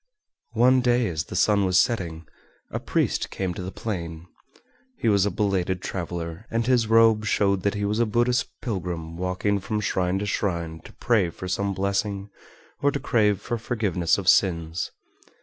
One 0.55 0.81
day 0.81 1.07
as 1.09 1.25
the 1.25 1.35
sun 1.35 1.63
was 1.63 1.77
setting, 1.77 2.25
a 2.71 2.79
priest 2.79 3.29
came 3.29 3.53
to 3.53 3.61
the 3.61 3.71
plain. 3.71 4.25
He 4.97 5.07
was 5.07 5.27
a 5.27 5.29
belated 5.29 5.79
traveler, 5.79 6.47
and 6.49 6.65
his 6.65 6.87
robe 6.87 7.25
showed 7.25 7.61
that 7.61 7.75
he 7.75 7.85
was 7.85 7.99
a 7.99 8.07
Buddhist 8.07 8.47
pilgrim 8.63 9.15
walking 9.15 9.59
from 9.59 9.79
shrine 9.79 10.17
to 10.17 10.25
shrine 10.25 10.79
to 10.85 10.93
pray 10.93 11.29
for 11.29 11.47
some 11.47 11.75
blessing 11.75 12.31
or 12.81 12.89
to 12.89 12.99
crave 12.99 13.39
for 13.41 13.59
forgiveness 13.59 14.17
of 14.17 14.27
sins. 14.27 14.89